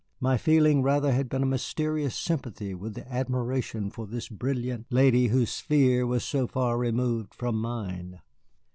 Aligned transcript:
My 0.19 0.35
feeling 0.35 0.81
rather 0.81 1.11
had 1.11 1.29
been 1.29 1.43
a 1.43 1.45
mysterious 1.45 2.15
sympathy 2.15 2.73
with 2.73 2.97
and 2.97 3.05
admiration 3.05 3.91
for 3.91 4.07
this 4.07 4.29
brilliant 4.29 4.87
lady 4.89 5.27
whose 5.27 5.51
sphere 5.51 6.07
was 6.07 6.23
so 6.23 6.47
far 6.47 6.79
removed 6.79 7.35
from 7.35 7.57
mine. 7.57 8.19